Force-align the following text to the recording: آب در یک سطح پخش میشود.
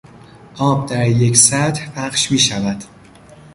آب 0.57 0.89
در 0.89 1.07
یک 1.07 1.37
سطح 1.37 1.89
پخش 1.91 2.31
میشود. 2.31 2.83